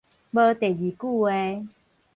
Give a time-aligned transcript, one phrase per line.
[0.03, 0.11] 無第二句
[1.21, 1.67] 話